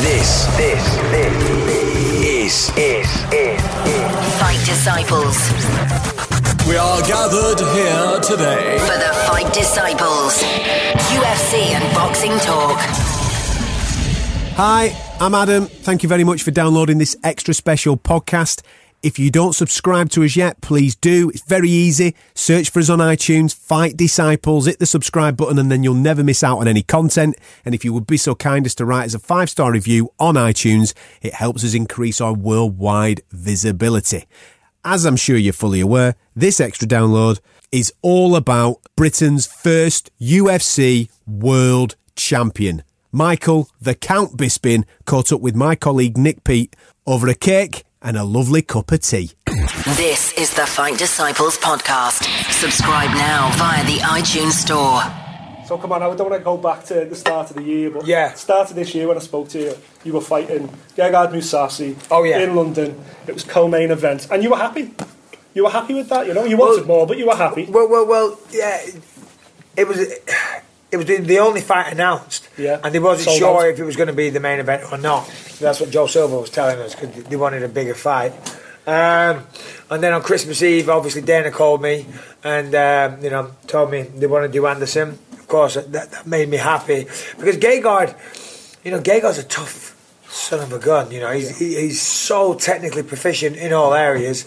[0.00, 1.32] This, this, this
[1.72, 3.60] is, is, is, is
[4.38, 5.38] Fight Disciples.
[6.68, 8.78] We are gathered here today.
[8.80, 10.42] For the Fight Disciples.
[11.16, 12.76] UFC and boxing talk.
[14.56, 15.64] Hi, I'm Adam.
[15.64, 18.60] Thank you very much for downloading this extra special podcast.
[19.02, 21.30] If you don't subscribe to us yet, please do.
[21.30, 22.14] It's very easy.
[22.34, 26.24] Search for us on iTunes, Fight Disciples, hit the subscribe button, and then you'll never
[26.24, 27.36] miss out on any content.
[27.64, 30.10] And if you would be so kind as to write us a five star review
[30.18, 34.24] on iTunes, it helps us increase our worldwide visibility.
[34.84, 37.40] As I'm sure you're fully aware, this extra download
[37.70, 42.82] is all about Britain's first UFC World Champion.
[43.12, 46.74] Michael, the Count Bisping, caught up with my colleague Nick Peet
[47.06, 49.32] over a cake and a lovely cup of tea.
[49.96, 52.22] This is the Fight Disciples podcast.
[52.52, 55.02] Subscribe now via the iTunes Store.
[55.66, 57.90] So come on, I don't want to go back to the start of the year,
[57.90, 58.32] but Yeah.
[58.34, 59.74] start of this year when I spoke to you,
[60.04, 62.38] you were fighting Gegard Mousasi Oh, yeah.
[62.38, 62.94] in London.
[63.26, 64.94] It was co-main event, and you were happy.
[65.54, 66.44] You were happy with that, you know.
[66.44, 67.66] You wanted Well- more, but you were happy.
[67.68, 68.78] Well, well, well, yeah.
[69.76, 69.98] It was
[70.92, 72.78] it was the- only fight announced, Yeah.
[72.82, 73.68] and they wasn't Sold sure out.
[73.68, 75.28] if it was going to be the main event or not.
[75.60, 78.32] That's what Joe Silva was telling us because they wanted a bigger fight.
[78.86, 79.44] Um,
[79.90, 82.06] and then on Christmas Eve, obviously Dana called me
[82.44, 85.18] and um, you know told me they want to do Anderson.
[85.32, 87.04] Of course, that, that made me happy
[87.38, 88.14] because Gegard,
[88.84, 89.96] you know, Gegard's a tough
[90.28, 91.10] son of a gun.
[91.10, 94.44] You know, he's he, he's so technically proficient in all areas,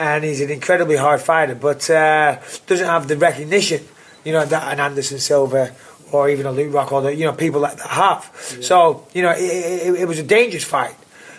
[0.00, 3.86] and he's an incredibly hard fighter, but uh, doesn't have the recognition.
[4.26, 5.72] You know that an Anderson Silva
[6.12, 8.30] or even a Luke Rockhold the, you know people like that have.
[8.60, 10.96] So you know it, it, it was a dangerous fight.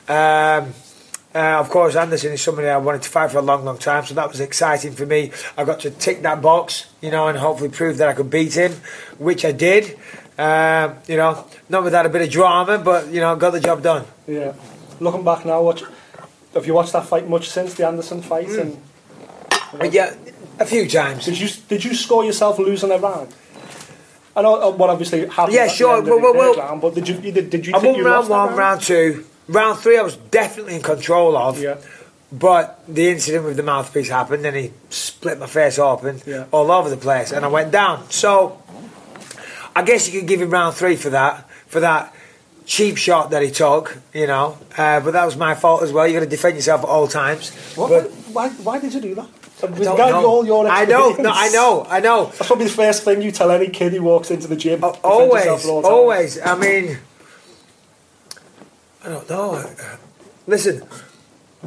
[0.07, 0.73] Um,
[1.35, 4.05] uh, of course, Anderson is somebody I wanted to fight for a long, long time,
[4.05, 5.31] so that was exciting for me.
[5.57, 8.55] I got to tick that box, you know, and hopefully prove that I could beat
[8.55, 8.71] him,
[9.19, 9.99] which I did.
[10.37, 13.83] Um, you know, not without a bit of drama, but you know, got the job
[13.83, 14.05] done.
[14.25, 14.53] Yeah.
[14.99, 15.83] Looking back now, watch,
[16.53, 18.47] have you watched that fight much since the Anderson fight?
[18.47, 18.59] Hmm.
[18.59, 18.81] And
[19.73, 20.15] Uh, yeah,
[20.59, 21.25] a few times.
[21.25, 23.33] did you did you score yourself losing a round?
[24.35, 25.53] I know uh, what obviously happened.
[25.55, 27.95] Yeah, sure, well, well, well- round, but did you, you did, did you I won
[27.95, 29.97] you round one, round two, round three.
[29.97, 31.59] I was definitely in control of.
[31.59, 31.77] Yeah.
[32.29, 36.45] But the incident with the mouthpiece happened, and he split my face open Yeah.
[36.51, 38.11] all over the place, and I went down.
[38.11, 38.61] So,
[39.73, 42.13] I guess you could give him round three for that, for that
[42.65, 44.57] cheap shot that he took, you know.
[44.77, 46.05] Uh, but that was my fault as well.
[46.05, 47.51] You got to defend yourself at all times.
[47.75, 49.29] What, But why, why did you do that?
[49.61, 50.27] I With don't regard to know.
[50.27, 51.31] all your I know, no.
[51.33, 52.25] I know, I know.
[52.25, 54.83] That's probably the first thing you tell any kid who walks into the gym.
[54.83, 55.91] Oh, Defend always, yourself at all times.
[55.93, 56.41] always.
[56.41, 56.97] I mean,
[59.03, 59.53] I don't know.
[59.55, 59.97] Uh,
[60.45, 60.83] listen,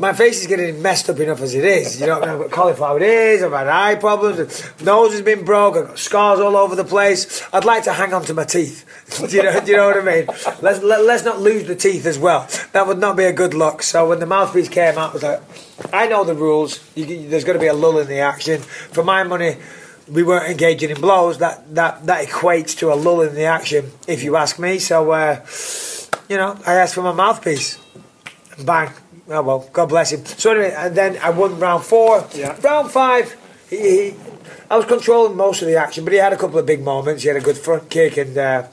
[0.01, 2.01] my face is getting messed up enough as it is.
[2.01, 5.89] You know, I've got cauliflower ears, I've had eye problems, nose has been broke, I've
[5.89, 7.47] got scars all over the place.
[7.53, 8.87] I'd like to hang on to my teeth.
[9.29, 10.27] do, you know, do you know what I mean?
[10.63, 12.49] Let's, let, let's not lose the teeth as well.
[12.73, 13.83] That would not be a good look.
[13.83, 15.43] So when the mouthpiece came out, I was like,
[15.93, 16.81] I know the rules.
[16.97, 18.61] You, there's going to be a lull in the action.
[18.61, 19.57] For my money,
[20.09, 21.39] we weren't engaging in blows.
[21.39, 24.79] That that that equates to a lull in the action, if you ask me.
[24.79, 25.45] So, uh,
[26.29, 27.79] you know, I asked for my mouthpiece.
[28.65, 28.91] Bang.
[29.31, 30.25] Oh well, God bless him.
[30.25, 32.27] So anyway, and then I won round four.
[32.35, 32.57] Yeah.
[32.63, 33.37] Round five,
[33.71, 34.15] he, he,
[34.69, 37.23] I was controlling most of the action, but he had a couple of big moments.
[37.23, 38.67] He had a good front kick and uh,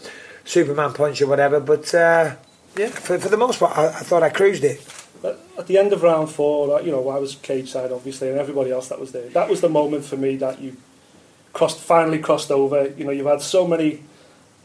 [0.45, 1.59] Superman punch or whatever.
[1.59, 2.35] But uh,
[2.75, 4.83] yeah, for, for the most part, I, I thought I cruised it.
[5.21, 8.39] But at the end of round four, you know, I was cage side obviously, and
[8.39, 9.29] everybody else that was there.
[9.29, 10.75] That was the moment for me that you
[11.53, 12.91] crossed, finally crossed over.
[12.97, 14.01] You know, you've had so many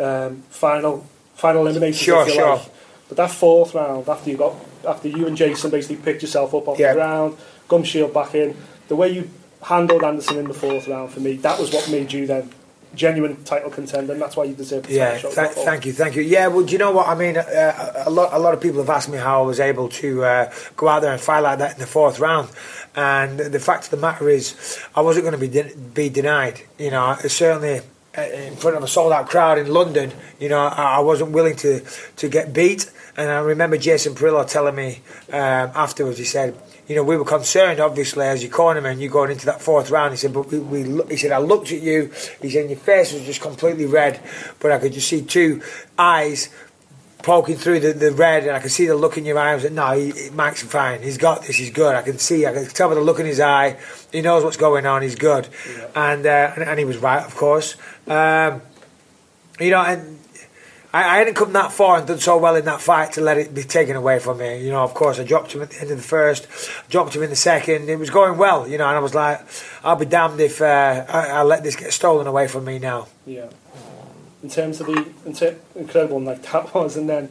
[0.01, 2.03] um, final, final eliminations.
[2.03, 2.57] Sure, sure.
[2.57, 2.71] Like.
[3.09, 4.55] But that fourth round, after you got,
[4.87, 6.93] after you and Jason basically picked yourself up off Yeah.
[6.93, 7.37] the ground,
[7.69, 8.57] gum shield back in,
[8.89, 9.31] the way you
[9.63, 12.51] handled Anderson in the fourth round for me, that was what made you then
[12.95, 16.23] genuine title contender, and that's why you deserve the Yeah, th- thank you, thank you.
[16.23, 17.39] Yeah, well, do you know what I mean?
[17.39, 20.25] Uh, a lot, a lot of people have asked me how I was able to
[20.25, 22.51] uh, go out there and fight like that in the fourth round,
[22.95, 26.61] and the fact of the matter is, I wasn't going to be de- be denied.
[26.79, 27.81] You know, certainly
[28.17, 30.13] in front of a sold out crowd in London.
[30.39, 31.81] You know, I, I wasn't willing to
[32.17, 36.19] to get beat, and I remember Jason Parillo telling me um, afterwards.
[36.19, 36.57] He said.
[36.89, 40.13] You know, we were concerned, obviously, as your cornerman, you going into that fourth round.
[40.13, 42.11] He said, but we, we, he said, I looked at you.
[42.43, 44.21] He said, your face was just completely red,
[44.59, 45.63] but I could just see two
[45.97, 46.51] eyes
[47.23, 49.65] poking through the, the red, and I can see the look in your eyes.
[49.65, 51.03] Like, no, he, Mike's fine.
[51.03, 51.57] He's got this.
[51.57, 51.95] He's good.
[51.95, 52.47] I can see.
[52.47, 53.79] I can tell by the look in his eye.
[54.11, 55.03] He knows what's going on.
[55.03, 55.49] He's good,
[55.95, 57.77] and, uh, and and he was right, of course.
[58.07, 58.63] Um,
[59.61, 60.19] you know, and
[60.93, 63.39] I, I hadn't come that far and done so well in that fight to let
[63.39, 64.63] it be taken away from me.
[64.65, 66.47] You know, of course, I dropped him at the end of the first,
[66.91, 67.89] dropped him in the second.
[67.89, 69.41] It was going well, you know, and I was like,
[69.83, 73.09] I'll be damned if uh, I, I let this get stolen away from me now.
[73.27, 73.47] Yeah.
[74.43, 77.29] In terms of the in ter- incredible night that was, and then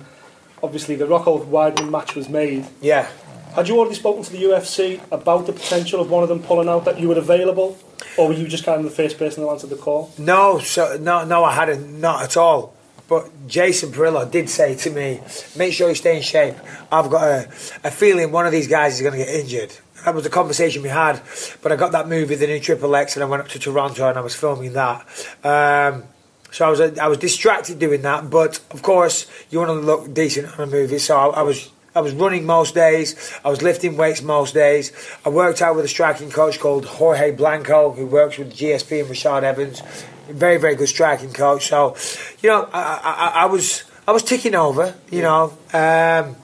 [0.63, 2.66] obviously the Rockhold Weidman match was made.
[2.81, 3.10] Yeah.
[3.56, 6.69] Had you already spoken to the UFC about the potential of one of them pulling
[6.69, 7.78] out that you were available,
[8.18, 10.13] or were you just kind of the first person to answer the call?
[10.18, 12.74] No, so no, no, I hadn't, not at all.
[13.10, 15.19] But Jason Parillo did say to me,
[15.58, 16.56] "Make sure you stay in shape.
[16.90, 17.50] I've got a,
[17.84, 19.74] a feeling one of these guys is going to get injured."
[20.06, 21.22] That was the conversation we had.
[21.62, 24.08] But I got that movie, the new Triple X, and I went up to Toronto
[24.08, 25.06] and I was filming that.
[25.44, 26.06] Um,
[26.51, 28.30] so I was I was distracted doing that.
[28.30, 31.69] But of course, you want to look decent on a movie, so I, I was.
[31.94, 33.38] I was running most days.
[33.44, 34.94] I was lifting weights most days.
[35.25, 39.09] I worked out with a striking coach called Jorge Blanco, who works with GSP and
[39.09, 39.81] Rashad Evans.
[40.30, 41.68] Very, very good striking coach.
[41.68, 41.98] So,
[42.42, 44.95] you know, I, I, I was I was ticking over.
[45.12, 46.38] You know, um,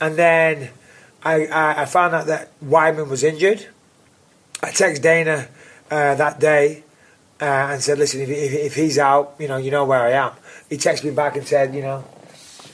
[0.00, 0.70] and then
[1.22, 3.66] I, I, I found out that Weidman was injured.
[4.62, 5.48] I text Dana
[5.90, 6.82] uh, that day
[7.42, 10.12] uh, and said, "Listen, if, if, if he's out, you know, you know where I
[10.12, 10.32] am."
[10.70, 12.04] He texted me back and said, "You know,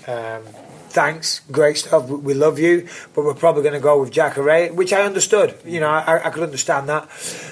[0.06, 0.42] um,
[0.90, 2.06] thanks, great stuff.
[2.08, 5.58] We, we love you, but we're probably going to go with Jacare, which I understood.
[5.64, 7.08] You know, I, I could understand that.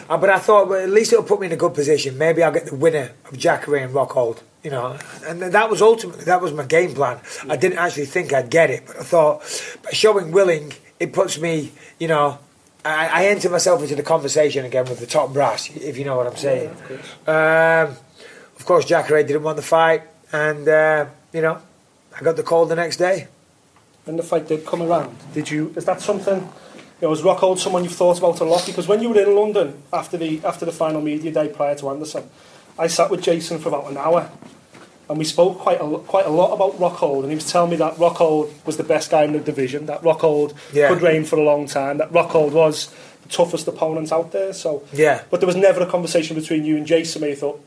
[0.09, 2.19] Uh, but I thought, well, at least it'll put me in a good position.
[2.19, 4.43] Maybe I'll get the winner of Jacare and Rockhold.
[4.63, 7.21] You know, and that was ultimately that was my game plan.
[7.49, 9.41] I didn't actually think I'd get it, but I thought
[9.83, 12.39] by showing willing, it puts me, you know.
[12.87, 16.17] I, I enter myself into the conversation again with the top brass, if you know
[16.17, 16.71] what I'm saying.
[16.71, 17.29] of course.
[17.29, 17.97] Um,
[18.57, 20.03] of course, Jacare didn't want the fight,
[20.33, 21.61] and uh, you know,
[22.19, 23.29] I got the call the next day.
[24.05, 25.75] When the fight did come around, did you?
[25.77, 26.37] Is that something?
[26.39, 28.65] You know, was Rockhold someone you've thought about a lot?
[28.65, 31.91] Because when you were in London after the after the final media day prior to
[31.91, 32.31] Anderson,
[32.79, 34.31] I sat with Jason for about an hour,
[35.09, 37.77] and we spoke quite a quite a lot about Rockhold, and he was telling me
[37.77, 40.89] that Rockhold was the best guy in the division, that Rockhold Yeah.
[40.89, 42.89] could reign for a long time, that Rockhold was
[43.23, 44.53] the toughest opponent out there.
[44.53, 45.23] So, Yeah.
[45.31, 47.61] but there was never a conversation between you and Jason where you thought.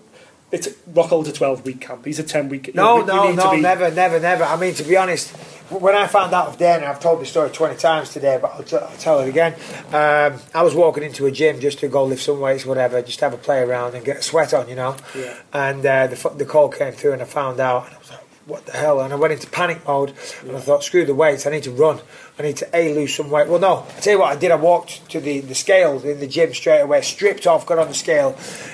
[0.51, 2.05] It's Rockhold's a twelve week camp.
[2.05, 2.73] He's a ten week.
[2.73, 4.43] No, you no, need to no, be- never, never, never.
[4.43, 5.29] I mean, to be honest,
[5.69, 8.63] when I found out of Dan, I've told the story 20 times today, but I'll,
[8.63, 9.53] t- I'll tell it again.
[9.89, 13.19] Um, I was walking into a gym just to go lift some weights, whatever, just
[13.19, 14.95] have a play around and get a sweat on, you know.
[15.15, 15.37] Yeah.
[15.53, 18.09] And uh, the, f- the call came through and I found out, and I was
[18.09, 18.99] like, what the hell?
[19.01, 21.71] And I went into panic mode and I thought, screw the weights, I need to
[21.71, 21.99] run.
[22.39, 23.49] I need to A, lose some weight.
[23.49, 24.49] Well, no, I tell you what I did.
[24.51, 27.89] I walked to the, the scale in the gym straight away, stripped off, got on
[27.89, 28.31] the scale.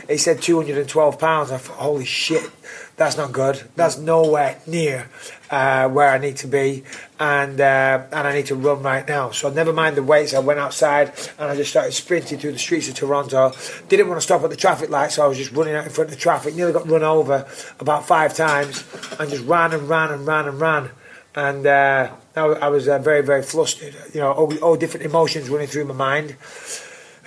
[0.07, 1.49] He said 212 pounds.
[1.51, 2.47] I thought, holy shit,
[2.95, 3.67] that's not good.
[3.75, 5.09] That's nowhere near
[5.49, 6.83] uh, where I need to be.
[7.19, 9.31] And uh, and I need to run right now.
[9.31, 10.35] So never mind the weights.
[10.35, 13.51] I went outside and I just started sprinting through the streets of Toronto.
[13.89, 15.91] Didn't want to stop at the traffic light, so I was just running out in
[15.91, 16.53] front of the traffic.
[16.53, 17.47] Nearly got run over
[17.79, 18.85] about five times
[19.19, 20.91] and just ran and ran and ran and ran.
[21.35, 23.95] And uh, I, I was uh, very, very flustered.
[24.13, 26.37] You know, all, all different emotions running through my mind.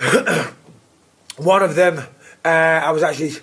[1.37, 1.99] One of them,
[2.43, 3.33] uh, I was actually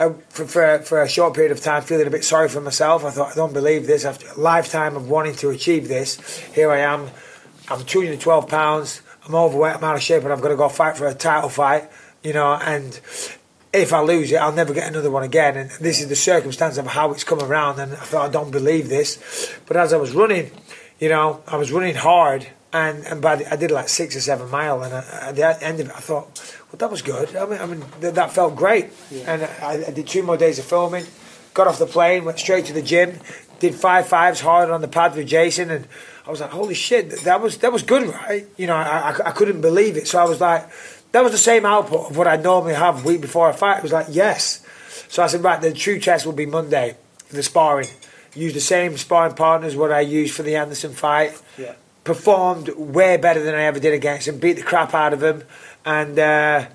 [0.00, 3.04] uh, for, for for a short period of time feeling a bit sorry for myself.
[3.04, 4.04] I thought, I don't believe this.
[4.04, 6.18] After a lifetime of wanting to achieve this,
[6.54, 7.10] here I am.
[7.68, 9.02] I'm 212 pounds.
[9.26, 9.76] I'm overweight.
[9.76, 11.88] I'm out of shape, and I've got to go fight for a title fight.
[12.22, 12.98] You know, and
[13.74, 15.56] if I lose it, I'll never get another one again.
[15.56, 17.80] And this is the circumstance of how it's come around.
[17.80, 19.52] And I thought, I don't believe this.
[19.66, 20.50] But as I was running,
[21.00, 22.46] you know, I was running hard.
[22.72, 24.82] And, and by the, I did like six or seven mile.
[24.82, 27.34] And I, at the end of it, I thought, well, that was good.
[27.36, 28.90] I mean, I mean th- that felt great.
[29.26, 31.04] And I, I did two more days of filming,
[31.52, 33.18] got off the plane, went straight to the gym,
[33.58, 35.70] did five fives hard on the pad with Jason.
[35.70, 35.86] And
[36.26, 38.46] I was like, holy shit, that was, that was good, right?
[38.56, 40.08] You know, I, I, I couldn't believe it.
[40.08, 40.68] So I was like,
[41.14, 43.78] that was the same output of what I normally have week before a fight.
[43.78, 44.66] It was like, yes.
[45.08, 46.96] So I said, right, the true test will be Monday
[47.30, 47.86] the sparring.
[48.34, 51.40] Use the same sparring partners what I used for the Anderson fight.
[51.56, 51.74] Yeah.
[52.02, 54.38] Performed way better than I ever did against him.
[54.38, 55.44] Beat the crap out of him,
[55.84, 56.66] and uh,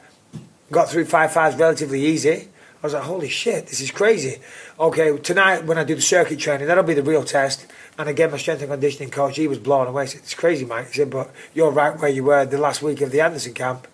[0.72, 2.48] got through five fives relatively easy.
[2.82, 4.38] I was like, holy shit, this is crazy.
[4.80, 7.68] Okay, tonight when I do the circuit training, that'll be the real test.
[7.98, 10.06] And again, my strength and conditioning coach, he was blown away.
[10.06, 10.88] He said, it's crazy, Mike.
[10.88, 13.86] He said, but you're right where you were the last week of the Anderson camp.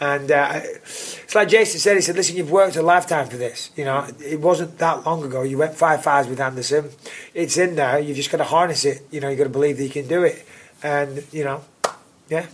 [0.00, 3.70] And uh, it's like Jason said, he said, listen, you've worked a lifetime for this.
[3.76, 5.42] You know, it wasn't that long ago.
[5.42, 6.90] You went five fives with Anderson.
[7.32, 7.98] It's in there.
[8.00, 9.02] You've just got to harness it.
[9.12, 10.44] You know, you've got to believe that you can do it.
[10.82, 11.62] And, you know,
[12.28, 12.46] yeah.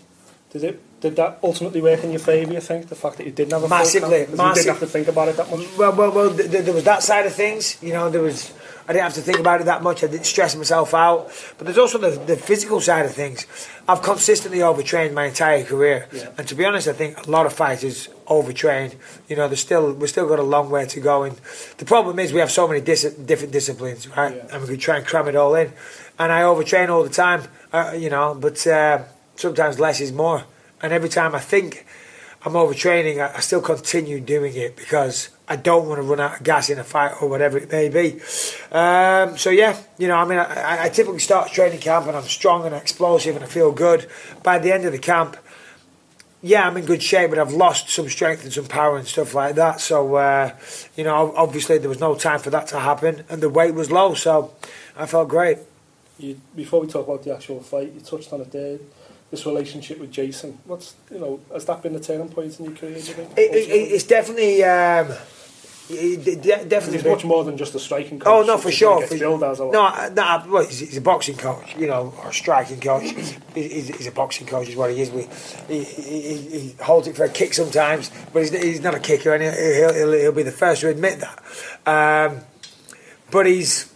[0.50, 1.00] Did it?
[1.00, 2.52] Did that ultimately work in your favour?
[2.52, 4.26] You think the fact that you didn't have a Massively?
[4.26, 5.66] 'Cause You didn't have to think about it that much.
[5.78, 7.78] Well, well, well th- th- there was that side of things.
[7.82, 8.52] You know, there was.
[8.90, 10.02] I didn't have to think about it that much.
[10.02, 11.30] I didn't stress myself out.
[11.58, 13.46] But there's also the, the physical side of things.
[13.88, 16.30] I've consistently overtrained my entire career, Yeah.
[16.36, 18.96] and to be honest, I think a lot of fighters overtrain.
[19.28, 21.22] You know, there's still we've still got a long way to go.
[21.22, 21.36] And
[21.78, 24.34] the problem is we have so many dis- different disciplines, right?
[24.34, 24.48] Yeah.
[24.56, 25.72] And we could try and cram it all in.
[26.18, 28.34] And I overtrain all the time, uh, you know.
[28.34, 29.04] But uh,
[29.36, 30.42] sometimes less is more.
[30.82, 31.86] And every time I think
[32.42, 36.38] I'm overtraining, I, I still continue doing it because I don't want to run out
[36.38, 38.20] of gas in a fight or whatever it may be.
[38.72, 42.24] Um, so yeah, you know, I mean, I, I typically start training camp and I'm
[42.24, 44.08] strong and explosive and I feel good.
[44.42, 45.36] By the end of the camp,
[46.42, 49.34] yeah, I'm in good shape, but I've lost some strength and some power and stuff
[49.34, 49.80] like that.
[49.80, 50.56] So, uh,
[50.96, 53.90] you know, obviously there was no time for that to happen, and the weight was
[53.90, 54.54] low, so
[54.96, 55.58] I felt great.
[56.18, 58.78] You, before we talk about the actual fight, you touched on it there.
[59.30, 62.74] This relationship with Jason, what's you know, has that been the turning point in your
[62.74, 62.96] career?
[62.96, 63.30] You think?
[63.38, 65.12] It, it, it's definitely, um,
[65.88, 66.94] it, definitely.
[66.98, 68.26] He's much more than just a striking coach.
[68.28, 69.06] Oh no, for sure.
[69.06, 70.14] For, billed as a lot.
[70.16, 73.04] no, no, well, he's, he's a boxing coach, you know, or a striking coach.
[73.54, 75.10] He's, he's a boxing coach, is what he is.
[75.10, 75.28] We,
[75.68, 79.00] he, he, he- he holds it for a kick sometimes, but he's, he's not a
[79.00, 81.40] kicker, and he'll, he'll, he'll be the first to admit that.
[82.30, 82.40] Um,
[83.30, 83.89] but he's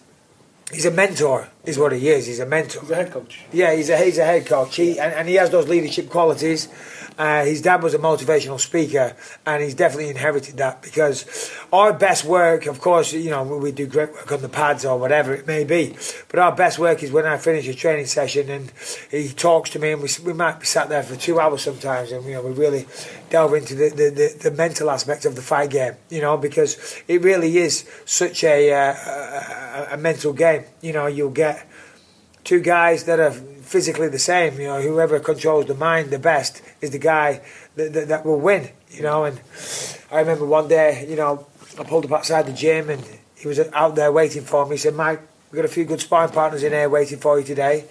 [0.74, 2.26] he's a mentor, is what he is.
[2.26, 2.80] He's a mentor.
[2.80, 3.40] He's a head coach.
[3.52, 4.76] Yeah, he's a he's a head coach.
[4.76, 6.68] He and, and he has those leadership qualities.
[7.16, 9.14] Uh, his dad was a motivational speaker,
[9.46, 13.86] and he's definitely inherited that because our best work, of course, you know, we do
[13.86, 15.96] great work on the pads or whatever it may be,
[16.28, 18.72] but our best work is when I finish a training session and
[19.10, 22.10] he talks to me, and we, we might be sat there for two hours sometimes,
[22.10, 22.86] and you know, we really
[23.30, 27.00] delve into the, the, the, the mental aspect of the fight game, you know, because
[27.06, 30.64] it really is such a, uh, a, a mental game.
[30.80, 31.66] You know, you'll get
[32.42, 33.34] two guys that are
[33.74, 34.60] physically the same.
[34.60, 37.40] You know, whoever controls the mind the best is the guy
[37.74, 38.70] that, that, that will win.
[38.88, 39.40] You know, and
[40.12, 43.02] I remember one day, you know, I pulled up outside the gym and
[43.34, 44.76] he was out there waiting for me.
[44.76, 47.44] He said, "Mike, we've got a few good sparring partners in here waiting for you
[47.44, 47.86] today."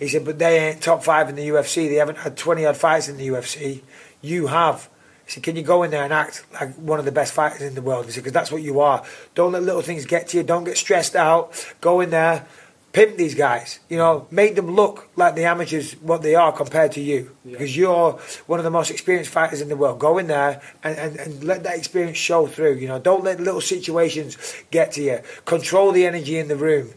[0.00, 1.88] He said, "But they ain't top five in the UFC.
[1.88, 3.82] They haven't had twenty odd fights in the UFC.
[4.20, 4.88] You have."
[5.24, 7.62] He said, "Can you go in there and act like one of the best fighters
[7.62, 9.04] in the world?" He said, "Because that's what you are.
[9.36, 10.42] Don't let little things get to you.
[10.42, 11.44] Don't get stressed out.
[11.80, 12.44] Go in there,
[12.92, 13.80] pimp these guys.
[13.88, 17.36] You know, make them look like the amateurs what they are compared to you.
[17.44, 18.12] Because you're
[18.46, 19.98] one of the most experienced fighters in the world.
[19.98, 22.74] Go in there and, and, and let that experience show through.
[22.74, 24.36] You know, don't let little situations
[24.70, 25.20] get to you.
[25.44, 26.90] Control the energy in the room.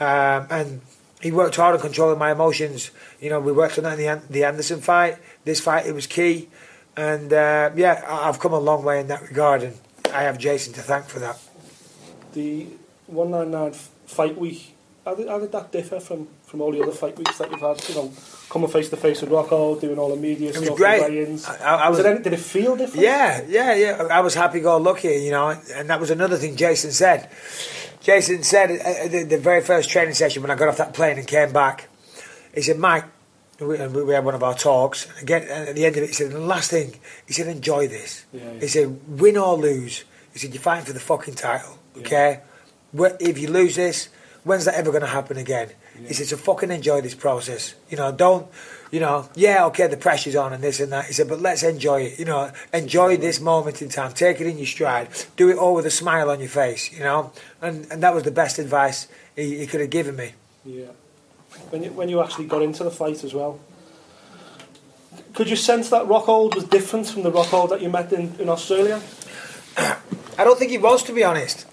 [0.00, 0.80] Um, and
[1.20, 2.90] he worked hard on controlling my emotions.
[3.20, 5.18] You know, we worked on that in the, the Anderson fight.
[5.44, 6.48] This fight, it was key.
[6.96, 9.76] And uh, yeah, I've come a long way in that regard, and
[10.12, 11.40] I have Jason to thank for that.
[12.34, 12.66] The
[13.06, 13.72] 199
[14.06, 14.73] fight week,
[15.04, 17.60] how did, how did that differ from, from all the other fight weeks that you've
[17.60, 17.86] had?
[17.88, 18.12] You know,
[18.48, 21.00] coming face to face with Rocco, doing all the media was stuff, great.
[21.26, 21.46] the.
[21.62, 23.02] I- I- Was was- it any, did it feel different?
[23.04, 24.02] Yeah, yeah, yeah.
[24.10, 27.28] I was happy go lucky, you know, and that was another thing Jason said.
[28.00, 31.18] Jason said at the, the very first training session when I got off that plane
[31.18, 31.88] and came back,
[32.54, 33.04] he said, Mike,
[33.60, 35.06] we, and we had one of our talks.
[35.08, 36.94] And again, and at the end of it, he said, the last thing,
[37.26, 38.24] he said, enjoy this.
[38.32, 38.60] Yeah, yeah.
[38.60, 40.04] He said, win or lose.
[40.34, 42.40] He said, you're fighting for the fucking title, okay?
[42.98, 44.08] Wh- If you lose this,
[44.44, 45.70] when's that ever going to happen again?
[46.06, 47.74] He said, so fucking enjoy this process.
[47.90, 48.46] You know, don't,
[48.90, 51.06] you know, yeah, okay, the pressure's on and this and that.
[51.06, 52.18] He said, but let's enjoy it.
[52.18, 54.12] You know, enjoy this moment in time.
[54.12, 55.08] Take it in your stride.
[55.36, 57.32] Do it all with a smile on your face, you know?
[57.60, 60.32] And, and that was the best advice he, he could have given me.
[60.64, 60.86] Yeah.
[61.70, 63.60] When you, when you actually got into the fight as well,
[65.32, 68.48] could you sense that Rockhold was different from the Rockhold that you met in, in
[68.48, 69.00] Australia?
[69.76, 71.66] I don't think he was, to be honest.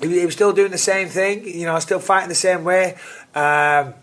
[0.00, 2.64] He, was- he was still doing the same thing, you know, still fighting the same
[2.64, 2.96] way.
[3.34, 3.94] Um,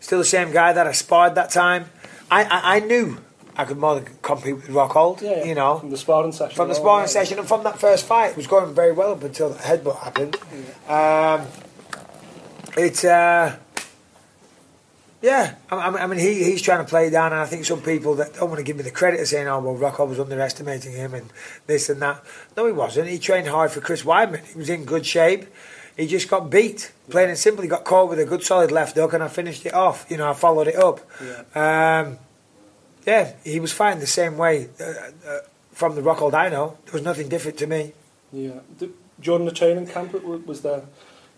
[0.00, 1.86] still the same guy that I sparred that time.
[2.30, 3.18] I, I, I knew
[3.56, 5.44] I could more than compete with Rockhold, Yeah, yeah.
[5.44, 5.78] you know.
[5.78, 6.56] From the sparring session.
[6.56, 7.06] From the sparring yeah.
[7.06, 9.98] session and from that first fight, it was going very well up until the headbutt
[10.00, 10.36] happened.
[10.88, 11.46] Um,
[12.76, 13.56] it's, uh,
[15.24, 18.14] yeah, I, I mean- he, he's trying to play down, and I think some people
[18.16, 20.92] that don't want to give me the credit are saying, oh, well, Rocco was underestimating
[20.92, 21.32] him and
[21.66, 22.22] this and that.
[22.56, 23.08] No, he wasn't.
[23.08, 24.44] He trained hard for Chris Weidman.
[24.52, 25.46] He was in good shape.
[25.96, 27.62] He just got beat, plain and simple.
[27.62, 30.04] He got caught with a good solid left hook, and I finished it off.
[30.10, 31.00] You know, I followed it up.
[31.56, 32.18] Um,
[33.06, 35.38] yeah, he was fighting the same way uh, uh,
[35.72, 36.76] from the Rockhold I know.
[36.84, 37.92] There was nothing different to me.
[38.32, 38.60] Yeah.
[38.78, 38.90] D-
[39.20, 40.12] during the training camp,
[40.46, 40.82] was there,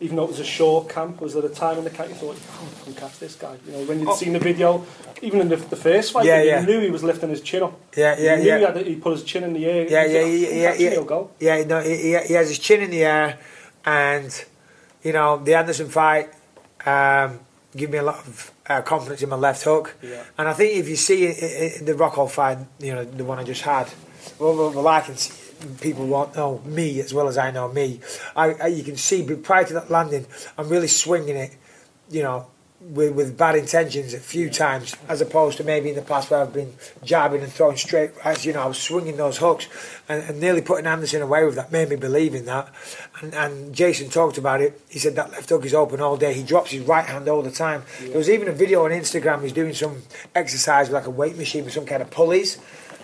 [0.01, 2.15] even though it was a short camp, was there a time in the camp you
[2.17, 3.57] thought, oh, I can catch this guy?
[3.67, 4.15] You know, when you'd Oh.
[4.15, 4.85] seen the video,
[5.23, 7.81] even in the, the first fight, Yeah, you knew he was lifting his chin up.
[7.97, 8.59] Yeah, yeah, you knew yeah.
[8.59, 9.87] He, had, he put his chin in the air.
[9.89, 10.91] Yeah, yeah, yeah, yeah, yeah.
[10.91, 11.31] he'll go.
[11.41, 13.39] Yeah, no, he, he he has his chin in the air,
[13.87, 14.45] and
[15.03, 16.29] you know the Anderson fight
[16.85, 17.41] um,
[17.75, 19.97] gave me a lot of uh, confidence in my left hook.
[20.03, 20.23] Yeah.
[20.37, 23.39] And I think if you see in, in the Rockhold fight, you know the one
[23.39, 23.89] I just had,
[24.39, 25.33] well, well, well I can see.
[25.81, 28.01] People won't know me as well as I know me.
[28.35, 30.27] I, I you can see but prior to that landing,
[30.59, 31.57] I'm really swinging it,
[32.11, 32.47] you know,
[32.81, 36.41] with, with bad intentions a few times, as opposed to maybe in the past where
[36.41, 38.11] I've been jabbing and throwing straight.
[38.23, 39.69] As you know, I was swinging those hooks
[40.09, 41.73] and, and nearly putting Anderson away with that.
[41.73, 42.73] Made me believe in that.
[43.21, 44.81] And, and Jason talked about it.
[44.89, 46.35] He said that left hook is open all day.
[46.35, 47.83] He drops his right hand all the time.
[48.01, 49.43] There was even a video on Instagram.
[49.43, 50.03] He's doing some
[50.35, 52.59] exercise with like a weight machine with some kind of pulleys.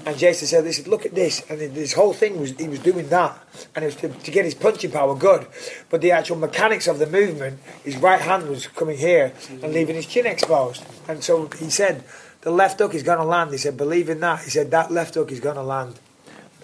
[0.05, 2.81] And Jason said, "He said, look at this." And this whole thing was he was
[2.81, 3.39] doing that,
[3.75, 5.47] and it was to, to get his punching power good.
[5.91, 9.95] But the actual mechanics of the movement, his right hand was coming here and leaving
[9.95, 10.85] his chin exposed.
[11.09, 12.05] And so he said,
[12.41, 14.91] "The left hook is going to land." He said, "Believe in that." He said, "That
[14.91, 15.99] left hook is going to land."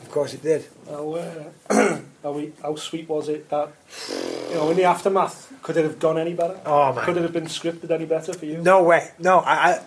[0.08, 0.66] Of course, it did.
[0.88, 3.68] How, uh, how, we, how sweet was it that,
[4.48, 6.58] you know, in the aftermath, could it have gone any better?
[6.64, 7.04] Oh, man.
[7.04, 8.62] Could it have been scripted any better for you?
[8.62, 9.10] No way.
[9.18, 9.72] No, I.
[9.72, 9.80] I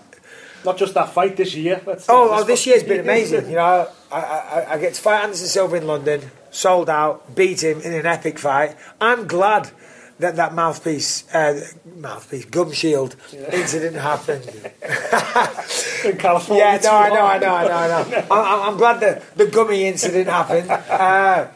[0.64, 1.82] Not just that fight this year.
[1.86, 3.50] Let's Oh, oh, this year's been amazing.
[3.50, 7.64] You know, I, I, I get to fight Anderson Silva in London, sold out, beat
[7.64, 8.76] him in an epic fight.
[9.00, 9.72] I'm glad
[10.20, 11.66] that that mouthpiece, uh,
[11.96, 13.16] mouthpiece, gum shield
[13.52, 14.46] incident happened.
[16.06, 16.64] in California.
[16.66, 18.18] yeah, no, I know, I know, I know, I know.
[18.30, 21.48] I'm, I'm- I'm glad that the gummy incident happened uh,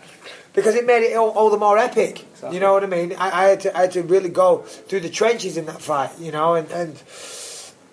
[0.54, 2.24] because it made it all, all the more epic.
[2.52, 3.14] You know what I mean?
[3.18, 6.12] I, I, had to, I had to really go through the trenches in that fight,
[6.20, 7.02] you know, and, and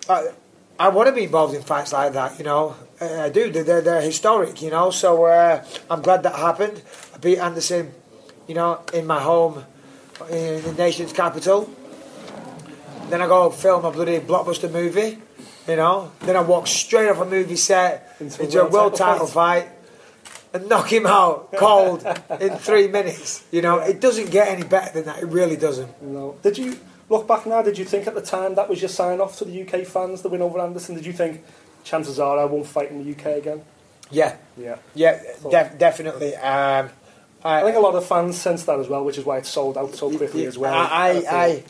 [0.07, 0.27] I,
[0.79, 2.75] I want to be involved in fights like that, you know.
[2.99, 3.51] I do.
[3.51, 4.89] They're, they're historic, you know.
[4.89, 6.81] So uh, I'm glad that happened.
[7.13, 7.93] I beat Anderson,
[8.47, 9.63] you know, in my home,
[10.29, 11.69] in the nation's capital.
[13.09, 15.19] Then I go film a bloody blockbuster movie,
[15.67, 16.11] you know.
[16.21, 19.27] Then I walk straight off a movie set Into into, a a world title title
[19.27, 19.67] fight.
[20.53, 22.05] and knock him out cold
[22.39, 23.43] in three minutes.
[23.51, 25.21] You know, it doesn't get any better than that.
[25.21, 26.01] It really doesn't.
[26.01, 26.37] No.
[26.41, 27.61] Did you look back now?
[27.61, 30.21] Did you think at the time that was your sign off to the UK fans,
[30.21, 30.95] the win over Anderson?
[30.95, 31.43] Did you think
[31.83, 33.61] chances are I won't fight in the UK again?
[34.11, 34.77] Yeah, Yeah.
[34.93, 36.35] yeah, def- definitely.
[36.35, 36.89] Um,
[37.43, 39.77] I think a lot of fans sense that as well, which is why it sold
[39.77, 40.73] out so quickly as well.
[40.73, 41.63] I, I, I,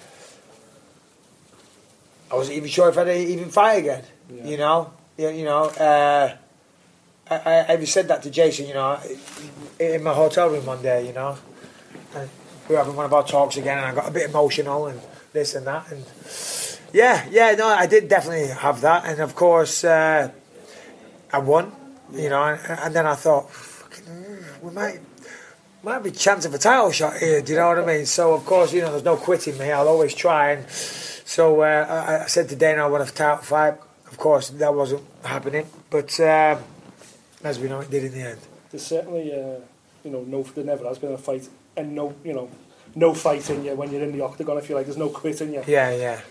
[2.31, 4.03] I wasn't even sure if I'd even fight again.
[4.29, 4.45] Yeah.
[4.45, 5.65] You know, you, you know.
[5.65, 6.35] Uh,
[7.29, 8.67] I, I, I even said that to Jason.
[8.67, 8.99] You know,
[9.79, 11.05] in my hotel room one day.
[11.07, 11.37] You know,
[12.15, 12.29] and
[12.67, 14.99] we were having one of our talks again, and I got a bit emotional and
[15.33, 16.05] this and that, and
[16.93, 20.31] yeah, yeah, no, I did definitely have that, and of course, uh,
[21.31, 21.71] I won.
[22.11, 23.49] You know, and, then I thought,
[24.61, 24.99] we might
[25.81, 27.41] might be chance of a title shot here.
[27.41, 28.05] Do you know what I mean?
[28.05, 29.71] So of course, you know, there's no quitting me.
[29.71, 30.51] I'll always try.
[30.51, 33.75] And so uh, I, I said to Dana, I want a title fight.
[34.07, 35.65] Of course, that wasn't happening.
[35.89, 36.59] But um,
[37.43, 38.39] as we know, it did in the end.
[38.69, 39.59] There's certainly, uh,
[40.03, 42.49] you know, no, there never has been a fight, and no, you know,
[42.95, 44.57] no fight in you when you're in the octagon.
[44.57, 45.63] I feel like there's no quitting you.
[45.67, 46.21] Yeah, yeah.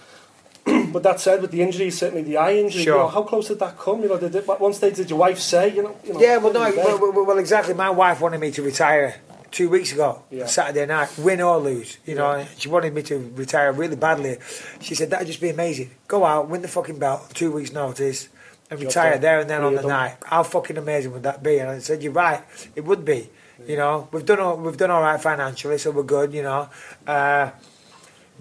[0.92, 2.96] But that said, with the injuries, certainly the eye injury, Sure.
[2.96, 4.03] you know, how close did that come?
[4.03, 6.53] You know, did it, stage did your wife say, you know, you know Yeah, well,
[6.53, 6.61] no,
[6.98, 7.75] well, well, exactly.
[7.75, 9.16] My wife wanted me to retire
[9.51, 10.46] two weeks ago, Yeah.
[10.46, 11.98] Saturday night, win or lose.
[12.07, 14.38] You know, she wanted me to retire really badly.
[14.81, 15.90] She said that'd just be amazing.
[16.09, 18.29] Go out, win the fucking belt, two weeks' notice,
[18.70, 20.16] and retire there and then Yeah, on the night.
[20.25, 21.59] How fucking amazing would that be?
[21.59, 22.40] And I said, you're right,
[22.77, 23.31] it would be.
[23.66, 26.32] You know, we've done all, we've done all right financially, so we're good.
[26.34, 26.68] You know.
[27.06, 27.50] Uh,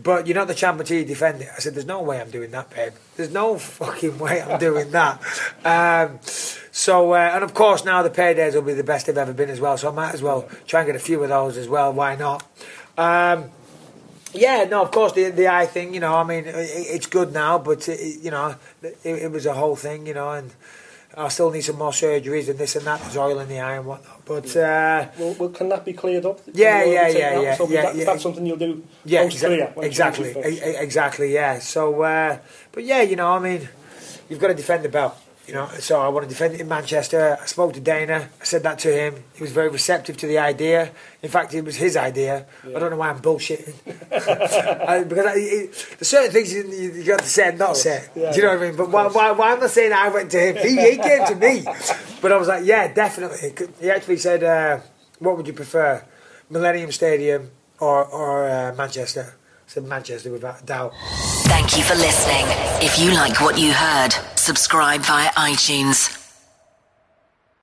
[0.01, 1.49] but you're not the champ until you defend it.
[1.55, 2.93] I said, there's no way I'm doing that, babe.
[3.17, 5.21] There's no fucking way I'm doing that.
[5.63, 9.33] Um, so, uh, and of course, now the paydays will be the best they've ever
[9.33, 9.77] been as well.
[9.77, 11.93] So I might as well try and get a few of those as well.
[11.93, 12.43] Why not?
[12.97, 13.51] Um,
[14.33, 17.33] yeah, no, of course, the the eye thing, you know, I mean, it, it's good
[17.33, 20.53] now, but, it, you know, it, it was a whole thing, you know, and
[21.17, 23.01] I still need some more surgeries and this and that.
[23.01, 24.23] There's oil in the eye and whatnot.
[24.23, 26.39] But, uh, Well, well, can that be cleared up?
[26.53, 28.05] Yeah, yeah, yeah, yeah, So yeah, that, yeah.
[28.05, 31.33] that's something you'll do Yeah, exa- exactly, exactly.
[31.33, 31.59] Yeah.
[31.59, 32.37] So, uh,
[32.71, 33.67] but yeah, you know, I mean,
[34.29, 35.15] you've got to defend the belt.
[35.47, 37.37] You know, so I want to defend it in Manchester.
[37.41, 38.29] I spoke to Dana.
[38.39, 39.23] I said that to him.
[39.33, 40.91] He was very receptive to the idea.
[41.23, 42.45] In fact, it was his idea.
[42.63, 43.73] I don't know why I'm bullshitting.
[44.87, 47.75] I, because I, it, there's certain things you, you, you got to say and not
[47.75, 48.07] say.
[48.15, 48.75] Yeah, Do you know what I mean?
[48.77, 50.55] But why, why, why am I saying I went to him?
[50.57, 51.63] He, he came to me.
[52.21, 53.53] But I was like, yeah, definitely.
[53.79, 54.79] He actually said, uh,
[55.19, 56.05] what would you prefer,
[56.49, 57.49] Millennium Stadium
[57.79, 59.33] or, or uh, Manchester?
[59.33, 60.93] I said Manchester without a doubt.
[61.45, 62.45] Thank you for listening.
[62.81, 66.20] If you like what you heard, subscribe via iTunes.